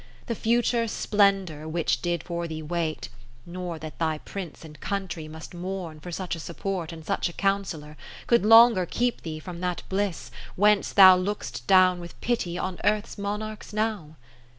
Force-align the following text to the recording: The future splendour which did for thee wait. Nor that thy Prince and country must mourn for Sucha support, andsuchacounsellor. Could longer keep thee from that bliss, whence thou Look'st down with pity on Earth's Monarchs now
The 0.25 0.33
future 0.33 0.87
splendour 0.87 1.67
which 1.67 2.01
did 2.01 2.23
for 2.23 2.47
thee 2.47 2.63
wait. 2.63 3.09
Nor 3.45 3.77
that 3.77 3.99
thy 3.99 4.17
Prince 4.17 4.65
and 4.65 4.79
country 4.79 5.27
must 5.27 5.53
mourn 5.53 5.99
for 5.99 6.09
Sucha 6.09 6.39
support, 6.39 6.89
andsuchacounsellor. 6.89 7.95
Could 8.25 8.43
longer 8.43 8.87
keep 8.87 9.21
thee 9.21 9.37
from 9.37 9.59
that 9.59 9.83
bliss, 9.89 10.31
whence 10.55 10.91
thou 10.91 11.15
Look'st 11.17 11.67
down 11.67 11.99
with 11.99 12.19
pity 12.19 12.57
on 12.57 12.79
Earth's 12.83 13.19
Monarchs 13.19 13.73
now 13.73 14.15